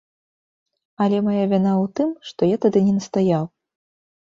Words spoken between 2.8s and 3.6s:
не настаяў.